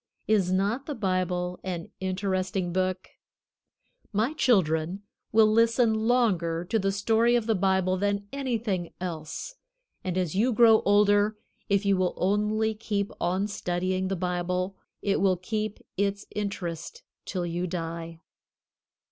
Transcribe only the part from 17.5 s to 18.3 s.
die.